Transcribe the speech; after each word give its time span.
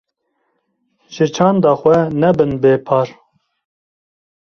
Ji 1.13 1.25
çanda 1.35 1.71
xwe 1.79 1.97
nebin 2.21 2.51
bê 2.61 2.73
par. 2.87 3.07